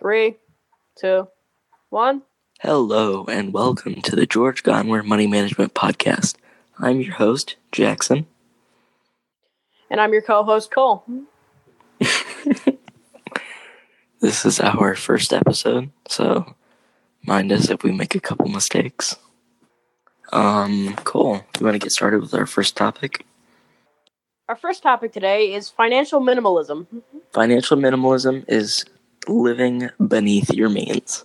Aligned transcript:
Three, 0.00 0.36
two, 0.98 1.28
one. 1.90 2.22
Hello 2.60 3.26
and 3.26 3.52
welcome 3.52 4.00
to 4.00 4.16
the 4.16 4.24
George 4.24 4.62
Gongwer 4.62 5.04
Money 5.04 5.26
Management 5.26 5.74
Podcast. 5.74 6.36
I'm 6.78 7.02
your 7.02 7.14
host, 7.14 7.56
Jackson. 7.70 8.26
And 9.90 10.00
I'm 10.00 10.14
your 10.14 10.22
co 10.22 10.42
host, 10.42 10.70
Cole. 10.70 11.04
This 14.20 14.44
is 14.44 14.60
our 14.60 14.94
first 14.94 15.32
episode, 15.32 15.90
so 16.06 16.54
mind 17.22 17.50
us 17.52 17.70
if 17.70 17.82
we 17.82 17.90
make 17.90 18.14
a 18.14 18.20
couple 18.20 18.48
mistakes. 18.48 19.16
Um, 20.30 20.94
cool. 21.04 21.42
You 21.58 21.64
want 21.64 21.74
to 21.74 21.78
get 21.78 21.90
started 21.90 22.20
with 22.20 22.34
our 22.34 22.44
first 22.44 22.76
topic? 22.76 23.24
Our 24.46 24.56
first 24.56 24.82
topic 24.82 25.14
today 25.14 25.54
is 25.54 25.70
financial 25.70 26.20
minimalism. 26.20 26.86
Financial 27.32 27.78
minimalism 27.78 28.44
is 28.46 28.84
living 29.28 29.90
beneath 30.04 30.50
your 30.50 30.68
means. 30.68 31.24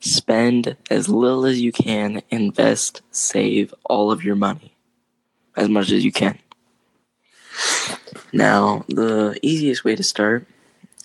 Spend 0.00 0.76
as 0.90 1.08
little 1.08 1.46
as 1.46 1.60
you 1.60 1.72
can, 1.72 2.22
invest, 2.30 3.02
save 3.10 3.74
all 3.84 4.10
of 4.10 4.22
your 4.22 4.36
money 4.36 4.76
as 5.56 5.68
much 5.68 5.90
as 5.90 6.04
you 6.04 6.12
can. 6.12 6.38
Now, 8.32 8.84
the 8.88 9.38
easiest 9.42 9.84
way 9.84 9.96
to 9.96 10.02
start 10.02 10.46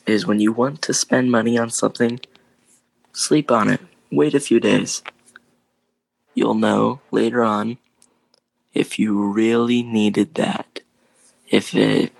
is 0.05 0.27
when 0.27 0.39
you 0.39 0.51
want 0.51 0.81
to 0.83 0.93
spend 0.93 1.31
money 1.31 1.57
on 1.57 1.69
something, 1.69 2.19
sleep 3.13 3.49
on 3.51 3.69
it. 3.69 3.81
Wait 4.11 4.33
a 4.33 4.39
few 4.39 4.59
days. 4.59 5.01
You'll 6.33 6.55
know 6.55 6.99
later 7.11 7.43
on 7.43 7.77
if 8.73 8.99
you 8.99 9.21
really 9.31 9.83
needed 9.83 10.35
that. 10.35 10.81
If 11.49 11.73
it 11.73 12.11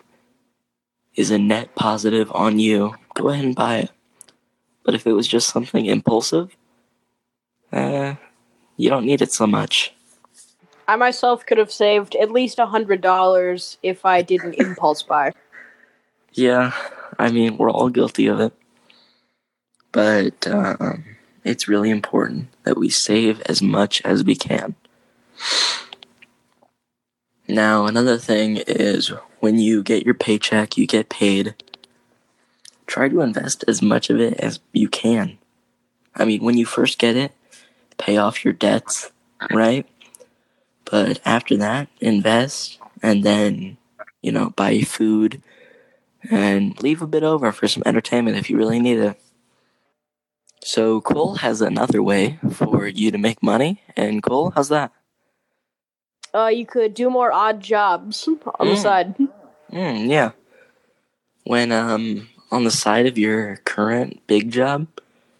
is 1.16 1.32
a 1.32 1.38
net 1.38 1.76
positive 1.76 2.32
on 2.34 2.60
you, 2.60 2.96
go 3.22 3.30
ahead 3.30 3.46
and 3.46 3.56
buy 3.56 3.78
it. 3.78 3.92
But 4.84 4.96
if 4.96 5.06
it 5.06 5.14
was 5.14 5.28
just 5.28 5.50
something 5.50 5.86
impulsive, 5.86 6.56
uh, 7.72 8.16
you 8.78 8.90
don't 8.90 9.06
need 9.06 9.22
it 9.22 9.32
so 9.32 9.46
much. 9.46 9.94
I 10.88 10.96
myself 10.96 11.46
could 11.46 11.58
have 11.58 11.72
saved 11.72 12.16
at 12.16 12.32
least 12.32 12.60
a 12.60 12.66
$100 12.66 13.78
if 13.84 14.06
I 14.06 14.22
didn't 14.22 14.56
impulse 14.56 15.04
buy. 15.04 15.32
Yeah, 16.34 16.74
I 17.20 17.32
mean, 17.32 17.58
we're 17.58 17.72
all 17.72 17.90
guilty 17.90 18.28
of 18.28 18.40
it. 18.40 18.54
But 19.92 20.48
um, 20.48 21.04
it's 21.44 21.68
really 21.68 21.90
important 21.90 22.48
that 22.64 22.78
we 22.78 22.90
save 22.90 23.42
as 23.42 23.62
much 23.62 24.02
as 24.04 24.24
we 24.24 24.36
can. 24.36 24.76
Now, 27.48 27.86
another 27.86 28.18
thing 28.18 28.58
is 28.68 29.12
when 29.40 29.60
you 29.60 29.84
get 29.84 30.06
your 30.06 30.14
paycheck, 30.14 30.78
you 30.78 30.88
get 30.88 31.10
paid, 31.10 31.56
try 32.92 33.08
to 33.08 33.22
invest 33.22 33.64
as 33.70 33.82
much 33.82 34.10
of 34.10 34.20
it 34.20 34.34
as 34.40 34.60
you 34.74 34.90
can. 34.90 35.38
I 36.14 36.26
mean, 36.26 36.44
when 36.44 36.58
you 36.58 36.66
first 36.66 37.00
get 37.00 37.16
it, 37.16 37.32
pay 37.98 38.18
off 38.18 38.44
your 38.44 38.54
debts, 38.54 39.12
right? 39.50 39.88
But 40.84 41.22
after 41.24 41.56
that, 41.58 41.88
invest 42.02 42.80
and 43.02 43.24
then, 43.24 43.78
you 44.22 44.34
know, 44.34 44.50
buy 44.50 44.82
food 44.82 45.42
and 46.30 46.78
leave 46.84 47.02
a 47.02 47.08
bit 47.08 47.24
over 47.24 47.52
for 47.54 47.68
some 47.70 47.84
entertainment 47.86 48.38
if 48.38 48.50
you 48.50 48.58
really 48.58 48.80
need 48.80 49.00
it. 49.00 49.22
So, 50.64 51.02
Cole 51.02 51.36
has 51.36 51.62
another 51.62 52.04
way 52.04 52.40
for 52.52 52.88
you 52.88 53.10
to 53.10 53.18
make 53.18 53.42
money. 53.42 53.82
And, 53.96 54.22
Cole, 54.22 54.52
how's 54.54 54.70
that? 54.70 54.92
Uh, 56.34 56.48
you 56.48 56.66
could 56.66 56.94
do 56.94 57.10
more 57.10 57.32
odd 57.32 57.62
jobs 57.62 58.28
on 58.60 58.68
the 58.68 58.74
Mm. 58.76 58.82
side. 58.82 59.16
Mm, 59.72 60.10
yeah. 60.10 60.32
When 61.46 61.72
um 61.72 62.28
on 62.52 62.64
the 62.64 62.72
side 62.72 63.06
of 63.08 63.18
your 63.18 63.58
current 63.58 64.22
big 64.28 64.52
job, 64.52 64.88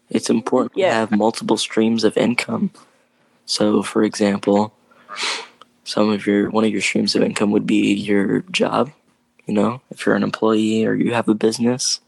it's 0.08 0.30
important 0.30 0.72
Yeah. 0.76 0.88
to 0.88 0.94
have 0.94 1.10
multiple 1.10 1.56
streams 1.56 2.04
of 2.04 2.16
income. 2.16 2.70
So, 3.44 3.82
for 3.82 4.02
example, 4.02 4.72
some 5.84 6.10
of 6.10 6.26
your 6.26 6.50
one 6.50 6.64
of 6.64 6.70
your 6.70 6.80
streams 6.80 7.14
of 7.14 7.22
income 7.22 7.50
would 7.50 7.66
be 7.66 7.92
your 7.94 8.40
job. 8.50 8.92
You 9.46 9.54
know, 9.54 9.80
if 9.90 10.06
you're 10.06 10.14
an 10.14 10.22
employee 10.22 10.84
or 10.86 10.94
you 10.94 11.12
have 11.14 11.28
a 11.28 11.34
business. 11.34 12.00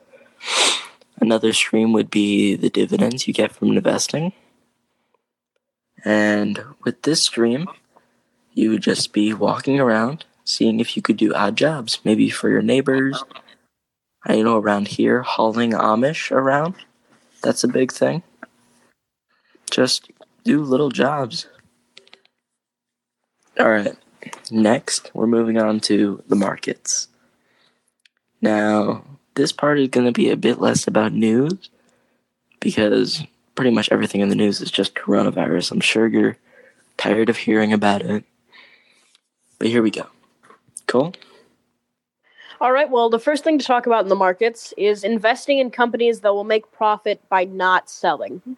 Another 1.21 1.53
stream 1.53 1.93
would 1.93 2.11
be 2.11 2.55
the 2.57 2.71
dividends 2.71 3.27
you 3.27 3.35
get 3.35 3.53
from 3.53 3.77
investing. 3.77 4.33
And 6.05 6.63
with 6.85 7.03
this 7.03 7.21
stream, 7.23 7.69
you 8.53 8.71
would 8.71 8.83
just 8.83 9.13
be 9.13 9.33
walking 9.33 9.81
around, 9.81 10.25
seeing 10.45 10.81
if 10.81 10.97
you 10.97 11.03
could 11.03 11.17
do 11.17 11.33
odd 11.35 11.57
jobs, 11.57 11.99
maybe 12.05 12.29
for 12.31 12.49
your 12.51 12.63
neighbors. 12.63 13.23
I 14.27 14.43
know 14.43 14.59
around 14.59 14.89
here, 14.89 15.23
hauling 15.23 15.73
Amish 15.73 16.31
around. 16.31 16.75
That's 17.43 17.63
a 17.63 17.69
big 17.69 17.93
thing. 17.93 18.23
Just 19.71 20.11
do 20.45 20.63
little 20.63 20.91
jobs. 20.91 21.47
All 23.59 23.71
right. 23.71 23.97
Next, 24.51 25.11
we're 25.15 25.27
moving 25.27 25.59
on 25.59 25.81
to 25.81 26.23
the 26.27 26.37
markets. 26.37 27.09
Now, 28.41 29.05
this 29.35 29.53
part 29.53 29.79
is 29.79 29.89
going 29.89 30.07
to 30.07 30.13
be 30.13 30.31
a 30.31 30.37
bit 30.37 30.61
less 30.61 30.87
about 30.87 31.13
news 31.13 31.71
because 32.61 33.23
pretty 33.55 33.71
much 33.71 33.91
everything 33.91 34.21
in 34.21 34.29
the 34.29 34.35
news 34.35 34.61
is 34.61 34.71
just 34.71 34.95
coronavirus. 34.95 35.73
I'm 35.73 35.81
sure 35.81 36.07
you're 36.07 36.37
tired 36.97 37.29
of 37.29 37.37
hearing 37.37 37.73
about 37.73 38.03
it. 38.03 38.25
But 39.59 39.69
here 39.69 39.83
we 39.83 39.91
go. 39.91 40.07
Cool? 40.87 41.15
All 42.65 42.73
right, 42.73 42.89
well, 42.89 43.11
the 43.11 43.19
first 43.19 43.45
thing 43.45 43.59
to 43.59 43.65
talk 43.65 43.85
about 43.85 44.05
in 44.05 44.09
the 44.09 44.15
markets 44.15 44.73
is 44.79 45.05
investing 45.05 45.59
in 45.59 45.71
companies 45.71 46.21
that 46.21 46.33
will 46.33 46.45
make 46.45 46.73
profit 46.73 47.21
by 47.29 47.45
not 47.45 47.91
selling. 47.91 48.57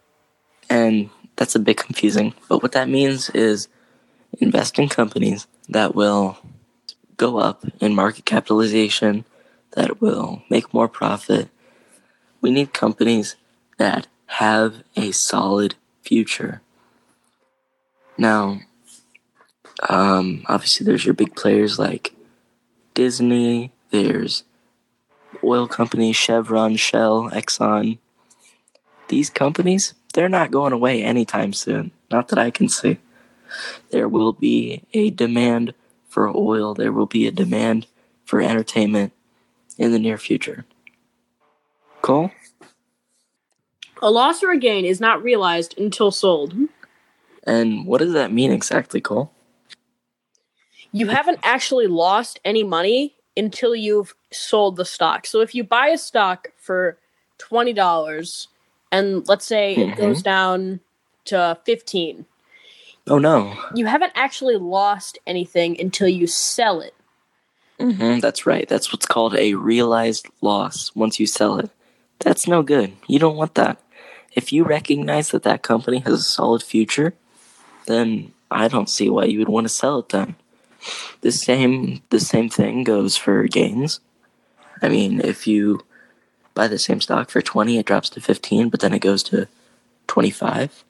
And 0.71 1.11
that's 1.35 1.57
a 1.57 1.59
bit 1.59 1.77
confusing. 1.77 2.33
But 2.49 2.63
what 2.63 2.71
that 2.71 2.89
means 2.89 3.31
is 3.31 3.67
invest 4.39 4.79
in 4.79 4.89
companies 4.89 5.49
that 5.71 5.97
will 5.97 6.39
go 7.17 7.39
up 7.39 7.65
in 7.81 7.97
market 7.97 8.25
capitalization, 8.25 9.25
that 9.73 10.01
will 10.01 10.41
make 10.49 10.73
more 10.73 10.87
profit. 10.87 11.49
We 12.41 12.53
need 12.53 12.73
companies 12.73 13.35
that 13.79 14.07
have 14.27 14.85
a 14.95 15.11
solid 15.11 15.75
future. 16.03 16.63
Now, 18.17 18.61
um, 19.89 20.45
obviously, 20.47 20.87
there's 20.87 21.05
your 21.05 21.15
big 21.15 21.35
players 21.35 21.77
like 21.77 22.15
Disney, 22.95 23.73
there's 23.91 24.45
oil 25.43 25.67
companies, 25.67 26.17
Chevron, 26.17 26.77
Shell, 26.77 27.31
Exxon. 27.31 27.99
These 29.09 29.31
companies, 29.31 29.95
they're 30.15 30.29
not 30.29 30.51
going 30.51 30.73
away 30.73 31.03
anytime 31.03 31.53
soon. 31.53 31.93
Not 32.11 32.29
that 32.29 32.39
I 32.39 32.51
can 32.51 32.69
see. 32.69 32.99
There 33.91 34.09
will 34.09 34.33
be 34.33 34.83
a 34.93 35.11
demand 35.11 35.75
for 36.09 36.35
oil, 36.35 36.75
there 36.75 36.93
will 36.93 37.07
be 37.07 37.27
a 37.27 37.31
demand 37.31 37.87
for 38.25 38.41
entertainment 38.41 39.13
in 39.79 39.93
the 39.93 39.99
near 39.99 40.19
future. 40.19 40.65
Cole? 42.03 42.31
A 44.03 44.11
loss 44.11 44.43
or 44.43 44.51
a 44.51 44.59
gain 44.59 44.85
is 44.85 45.01
not 45.01 45.23
realized 45.23 45.79
until 45.79 46.11
sold. 46.11 46.55
And 47.47 47.87
what 47.87 47.99
does 47.99 48.13
that 48.13 48.33
mean 48.33 48.51
exactly, 48.51 49.01
Cole? 49.01 49.31
You 50.93 51.09
haven't 51.09 51.41
actually 51.43 51.87
lost 51.87 52.41
any 52.45 52.65
money 52.65 53.17
until 53.37 53.75
you've 53.75 54.15
sold 54.31 54.77
the 54.77 54.85
stock. 54.85 55.27
So 55.27 55.41
if 55.41 55.55
you 55.55 55.65
buy 55.65 55.89
a 55.89 55.99
stock 55.99 56.49
for 56.57 56.99
$20 57.39 58.49
and 58.91 59.27
let's 59.29 59.45
say 59.47 59.75
it 59.75 59.89
Mhm. 59.91 59.97
goes 59.97 60.23
down 60.23 60.81
to 61.27 61.59
15, 61.65 62.25
Oh 63.09 63.19
no. 63.19 63.57
you 63.75 63.87
haven't 63.87 64.13
actually 64.15 64.57
lost 64.57 65.19
anything 65.27 65.81
until 65.81 66.09
you 66.09 66.27
sell 66.27 66.81
it. 66.81 66.95
hmm 67.79 68.21
that's 68.21 68.47
right. 68.47 68.67
That's 68.69 68.91
what's 68.91 69.05
called 69.05 69.35
a 69.37 69.53
realized 69.55 70.27
loss 70.41 70.93
once 70.95 71.21
you 71.21 71.27
sell 71.27 71.59
it. 71.59 71.71
That's 72.21 72.47
no 72.49 72.63
good. 72.63 72.97
You 73.07 73.19
don't 73.19 73.37
want 73.37 73.55
that. 73.57 73.79
If 74.33 74.51
you 74.53 74.65
recognize 74.65 75.31
that 75.31 75.43
that 75.43 75.63
company 75.63 75.99
has 75.99 76.15
a 76.15 76.23
solid 76.23 76.63
future, 76.63 77.13
then 77.87 78.33
I 78.51 78.69
don't 78.69 78.89
see 78.89 79.11
why 79.11 79.25
you 79.25 79.39
would 79.41 79.49
want 79.51 79.67
to 79.67 79.69
sell 79.69 79.99
it 79.99 80.09
then. 80.09 80.37
The 81.21 81.33
same 81.33 82.03
the 82.11 82.21
same 82.21 82.49
thing 82.49 82.85
goes 82.85 83.17
for 83.17 83.47
gains. 83.47 84.01
I 84.83 84.89
mean, 84.89 85.21
if 85.21 85.47
you 85.47 85.85
buy 86.55 86.69
the 86.69 86.79
same 86.79 87.01
stock 87.01 87.31
for 87.31 87.41
20, 87.41 87.79
it 87.79 87.87
drops 87.87 88.09
to 88.11 88.21
15, 88.21 88.69
but 88.69 88.81
then 88.81 88.93
it 88.93 89.01
goes 89.01 89.23
to 89.25 89.49
25. 90.07 90.85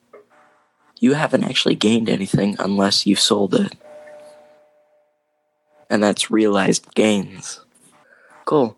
You 0.99 1.13
haven't 1.13 1.43
actually 1.43 1.75
gained 1.75 2.09
anything 2.09 2.55
unless 2.59 3.05
you've 3.05 3.19
sold 3.19 3.53
it. 3.55 3.75
And 5.89 6.03
that's 6.03 6.31
realized 6.31 6.93
gains. 6.95 7.61
Cool. 8.45 8.77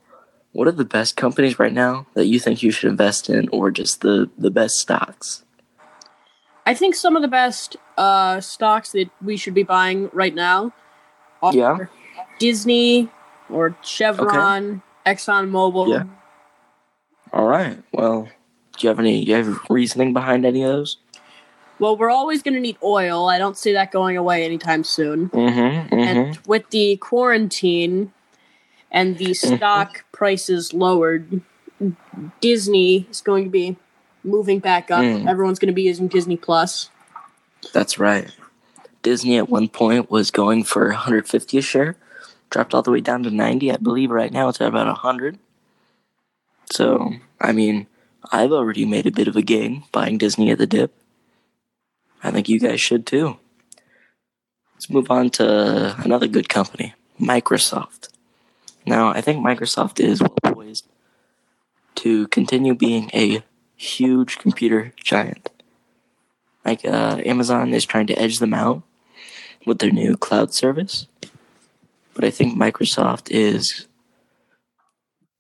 What 0.52 0.68
are 0.68 0.74
the 0.74 0.86
best 0.86 1.16
companies 1.16 1.60
right 1.60 1.74
now 1.74 2.08
that 2.16 2.26
you 2.26 2.40
think 2.40 2.62
you 2.62 2.72
should 2.72 2.90
invest 2.90 3.30
in, 3.30 3.48
or 3.50 3.72
just 3.72 4.02
the, 4.02 4.30
the 4.38 4.52
best 4.52 4.76
stocks? 4.76 5.44
I 6.66 6.74
think 6.74 6.96
some 6.96 7.16
of 7.16 7.22
the 7.22 7.28
best 7.28 7.78
uh, 7.98 8.42
stocks 8.42 8.92
that 8.92 9.10
we 9.24 9.38
should 9.38 9.54
be 9.54 9.64
buying 9.64 10.10
right 10.12 10.34
now 10.34 10.74
Yeah. 11.54 11.78
Disney 12.40 13.10
or 13.50 13.76
Chevron, 13.84 14.82
ExxonMobil. 15.06 15.90
Yeah. 15.90 16.04
All 17.34 17.46
right. 17.48 17.78
Well, 17.94 18.30
Do 18.78 18.88
you 18.88 18.90
have 18.90 19.00
any? 19.00 19.26
Do 19.26 19.32
you 19.32 19.38
have 19.38 19.60
reasoning 19.70 20.14
behind 20.14 20.46
any 20.46 20.64
of 20.64 20.70
those? 20.72 20.98
Well, 21.80 21.96
we're 21.98 22.10
always 22.10 22.42
going 22.44 22.56
to 22.56 22.60
need 22.60 22.78
oil. 22.84 23.28
I 23.28 23.38
don't 23.38 23.58
see 23.58 23.72
that 23.74 23.92
going 23.92 24.18
away 24.18 24.44
anytime 24.44 24.84
soon. 24.84 25.30
Mm-hmm. 25.30 25.94
And 25.98 26.38
with 26.46 26.70
the 26.72 26.98
quarantine 26.98 28.12
and 28.92 29.18
the 29.18 29.28
Mm-hmm. 29.32 29.56
stock 29.56 30.04
prices 30.12 30.74
lowered, 30.74 31.42
Disney 32.42 33.08
is 33.10 33.22
going 33.22 33.46
to 33.46 33.50
be 33.50 33.78
moving 34.26 34.60
back 34.60 34.92
up. 34.92 35.02
Mm. 35.04 35.30
Everyone's 35.30 35.60
going 35.60 35.68
to 35.68 35.74
be 35.74 35.84
using 35.84 36.10
Disney 36.10 36.36
Plus. 36.36 36.90
That's 37.74 37.98
right. 37.98 38.30
Disney 39.02 39.38
at 39.38 39.50
one 39.50 39.70
point 39.70 40.12
was 40.12 40.32
going 40.32 40.64
for 40.64 40.88
150 40.88 41.58
a 41.58 41.62
share, 41.62 41.96
dropped 42.50 42.74
all 42.74 42.82
the 42.82 42.92
way 42.92 43.02
down 43.02 43.24
to 43.24 43.32
90. 43.32 43.72
I 43.72 43.78
believe 43.78 44.12
right 44.12 44.32
now 44.32 44.50
it's 44.50 44.62
at 44.62 44.68
about 44.68 44.88
100. 44.88 45.40
So, 46.72 47.14
I 47.40 47.52
mean, 47.52 47.88
I've 48.32 48.52
already 48.52 48.86
made 48.86 49.08
a 49.08 49.12
bit 49.12 49.28
of 49.28 49.36
a 49.36 49.42
gain 49.42 49.84
buying 49.92 50.18
Disney 50.18 50.52
at 50.52 50.58
the 50.58 50.68
dip. 50.68 50.94
I 52.22 52.32
think 52.32 52.50
you 52.50 52.60
guys 52.60 52.82
should 52.82 53.06
too. 53.06 53.38
Let's 54.74 54.90
move 54.90 55.10
on 55.10 55.30
to 55.32 55.96
another 56.04 56.28
good 56.28 56.50
company, 56.50 56.94
Microsoft. 57.20 58.10
Now, 58.86 59.10
I 59.10 59.22
think 59.22 59.46
Microsoft 59.46 60.00
is 60.00 60.22
well 60.22 60.36
poised 60.44 60.88
to 61.96 62.28
continue 62.28 62.76
being 62.76 63.10
a 63.14 63.44
huge 63.76 64.38
computer 64.38 64.94
giant. 64.98 65.50
Like 66.66 66.86
uh, 66.86 67.22
Amazon 67.26 67.74
is 67.74 67.86
trying 67.86 68.08
to 68.08 68.20
edge 68.20 68.40
them 68.40 68.54
out 68.54 68.84
with 69.66 69.80
their 69.80 69.92
new 69.92 70.18
cloud 70.18 70.54
service, 70.54 71.08
but 72.14 72.24
I 72.24 72.32
think 72.32 72.58
Microsoft 72.58 73.30
is 73.32 73.88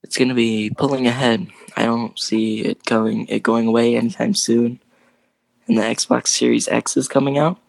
it's 0.03 0.17
going 0.17 0.29
to 0.29 0.35
be 0.35 0.69
pulling 0.69 1.07
ahead. 1.07 1.47
I 1.75 1.85
don't 1.85 2.17
see 2.19 2.61
it 2.61 2.83
going 2.85 3.27
it 3.27 3.43
going 3.43 3.67
away 3.67 3.95
anytime 3.95 4.33
soon. 4.33 4.79
And 5.67 5.77
the 5.77 5.83
Xbox 5.83 6.29
Series 6.29 6.67
X 6.67 6.97
is 6.97 7.07
coming 7.07 7.37
out, 7.37 7.59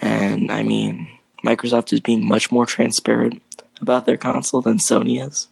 and 0.00 0.50
I 0.50 0.62
mean 0.62 1.08
Microsoft 1.44 1.92
is 1.92 2.00
being 2.00 2.26
much 2.26 2.52
more 2.52 2.66
transparent 2.66 3.42
about 3.80 4.04
their 4.04 4.18
console 4.18 4.60
than 4.60 4.76
Sony 4.76 5.26
is. 5.26 5.48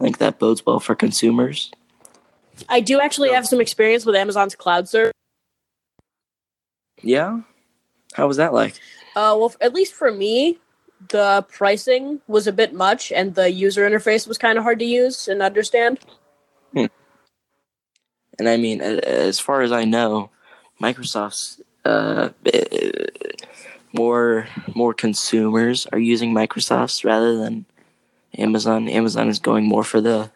I 0.00 0.04
think 0.04 0.18
that 0.18 0.38
bodes 0.38 0.64
well 0.64 0.80
for 0.80 0.94
consumers. 0.94 1.70
I 2.68 2.80
do 2.80 3.00
actually 3.00 3.30
have 3.30 3.46
some 3.46 3.60
experience 3.60 4.06
with 4.06 4.16
Amazon's 4.16 4.54
cloud 4.54 4.88
service. 4.88 5.12
Yeah, 7.02 7.40
how 8.18 8.26
was 8.26 8.36
that 8.36 8.52
like? 8.52 8.74
Uh, 9.14 9.34
well, 9.38 9.54
at 9.60 9.72
least 9.72 9.94
for 9.94 10.10
me, 10.10 10.58
the 11.08 11.46
pricing 11.48 12.20
was 12.26 12.48
a 12.48 12.52
bit 12.52 12.74
much, 12.74 13.12
and 13.12 13.36
the 13.36 13.50
user 13.50 13.88
interface 13.88 14.26
was 14.26 14.36
kind 14.36 14.58
of 14.58 14.64
hard 14.64 14.80
to 14.80 14.84
use 14.84 15.28
and 15.28 15.40
understand. 15.40 16.00
And 18.38 18.48
I 18.48 18.56
mean, 18.56 18.80
as 18.80 19.40
far 19.40 19.62
as 19.62 19.72
I 19.72 19.84
know, 19.84 20.30
Microsoft's 20.80 21.60
uh, 21.84 22.30
eh, 22.46 23.06
more 23.92 24.46
more 24.74 24.94
consumers 24.94 25.86
are 25.92 25.98
using 25.98 26.32
Microsoft's 26.32 27.04
rather 27.04 27.36
than 27.36 27.66
Amazon. 28.36 28.88
Amazon 28.88 29.28
is 29.28 29.38
going 29.38 29.64
more 29.64 29.84
for 29.84 30.00
the 30.00 30.30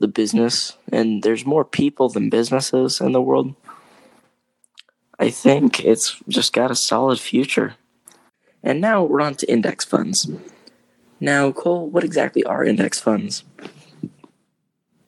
the 0.00 0.08
business, 0.08 0.76
and 0.92 1.22
there's 1.22 1.46
more 1.46 1.64
people 1.64 2.08
than 2.08 2.30
businesses 2.30 3.00
in 3.00 3.12
the 3.12 3.22
world. 3.22 3.54
I 5.24 5.30
think 5.30 5.82
it's 5.82 6.20
just 6.28 6.52
got 6.52 6.70
a 6.70 6.76
solid 6.76 7.18
future. 7.18 7.76
And 8.62 8.78
now 8.78 9.02
we're 9.04 9.22
on 9.22 9.36
to 9.36 9.50
index 9.50 9.82
funds. 9.82 10.30
Now, 11.18 11.50
Cole, 11.50 11.88
what 11.88 12.04
exactly 12.04 12.44
are 12.44 12.62
index 12.62 13.00
funds? 13.00 13.42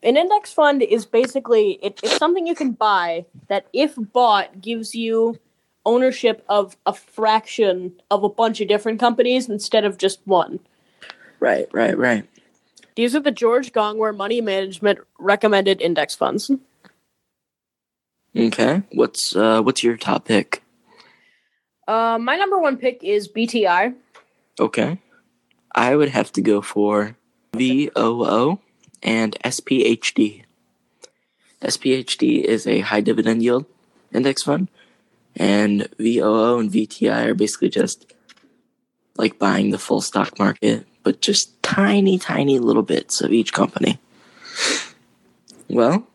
An 0.01 0.17
index 0.17 0.51
fund 0.51 0.81
is 0.81 1.05
basically 1.05 1.73
it, 1.83 1.99
it's 2.01 2.17
something 2.17 2.47
you 2.47 2.55
can 2.55 2.71
buy 2.71 3.25
that, 3.47 3.67
if 3.73 3.93
bought, 3.95 4.59
gives 4.59 4.95
you 4.95 5.37
ownership 5.85 6.43
of 6.49 6.75
a 6.87 6.93
fraction 6.93 7.93
of 8.09 8.23
a 8.23 8.29
bunch 8.29 8.59
of 8.59 8.67
different 8.67 8.99
companies 8.99 9.47
instead 9.47 9.85
of 9.85 9.99
just 9.99 10.19
one. 10.25 10.59
Right, 11.39 11.67
right, 11.71 11.95
right. 11.95 12.27
These 12.95 13.15
are 13.15 13.19
the 13.19 13.29
George 13.29 13.71
Gongwer 13.71 14.17
Money 14.17 14.41
Management 14.41 14.97
recommended 15.19 15.79
index 15.79 16.15
funds. 16.15 16.49
Okay. 18.37 18.83
What's 18.91 19.35
uh 19.35 19.61
what's 19.61 19.83
your 19.83 19.97
top 19.97 20.25
pick? 20.25 20.63
Uh, 21.87 22.17
my 22.19 22.35
number 22.35 22.59
one 22.59 22.77
pick 22.77 23.03
is 23.03 23.29
VTI. 23.29 23.95
Okay. 24.59 24.99
I 25.73 25.95
would 25.95 26.09
have 26.09 26.31
to 26.33 26.41
go 26.41 26.61
for 26.61 27.15
VOO 27.53 28.59
and 29.01 29.37
SPHD. 29.43 30.43
SPHD 31.61 32.43
is 32.43 32.67
a 32.67 32.81
high 32.81 33.01
dividend 33.01 33.41
yield 33.41 33.65
index 34.13 34.43
fund, 34.43 34.69
and 35.35 35.87
VOO 35.97 36.59
and 36.59 36.71
VTI 36.71 37.27
are 37.27 37.33
basically 37.33 37.69
just 37.69 38.13
like 39.17 39.39
buying 39.39 39.71
the 39.71 39.79
full 39.79 40.01
stock 40.01 40.37
market, 40.37 40.85
but 41.03 41.21
just 41.21 41.61
tiny, 41.63 42.19
tiny 42.19 42.59
little 42.59 42.83
bits 42.83 43.21
of 43.21 43.31
each 43.31 43.53
company. 43.53 43.99
Well, 45.69 46.07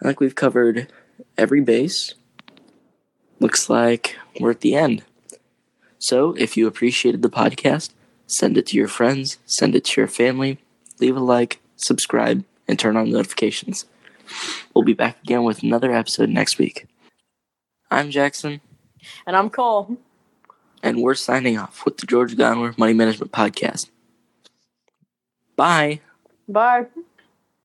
I 0.00 0.06
think 0.06 0.20
we've 0.20 0.34
covered 0.34 0.90
every 1.36 1.60
base. 1.60 2.14
Looks 3.40 3.70
like 3.70 4.16
we're 4.40 4.50
at 4.52 4.60
the 4.60 4.74
end. 4.74 5.02
So, 5.98 6.32
if 6.38 6.56
you 6.56 6.66
appreciated 6.66 7.22
the 7.22 7.28
podcast, 7.30 7.90
send 8.26 8.56
it 8.56 8.66
to 8.66 8.76
your 8.76 8.88
friends, 8.88 9.38
send 9.46 9.74
it 9.74 9.84
to 9.86 10.00
your 10.00 10.08
family, 10.08 10.58
leave 11.00 11.16
a 11.16 11.20
like, 11.20 11.60
subscribe, 11.76 12.44
and 12.68 12.78
turn 12.78 12.96
on 12.96 13.10
notifications. 13.10 13.84
We'll 14.74 14.84
be 14.84 14.92
back 14.94 15.20
again 15.22 15.42
with 15.44 15.62
another 15.62 15.92
episode 15.92 16.28
next 16.28 16.58
week. 16.58 16.86
I'm 17.90 18.10
Jackson, 18.10 18.60
And 19.26 19.34
I'm 19.34 19.48
Cole. 19.50 19.96
and 20.82 21.00
we're 21.02 21.14
signing 21.14 21.56
off 21.58 21.84
with 21.84 21.96
the 21.96 22.06
George 22.06 22.36
Gongwer 22.36 22.76
Money 22.76 22.92
Management 22.92 23.32
Podcast. 23.32 23.88
Bye. 25.56 26.00
Bye. 26.48 26.86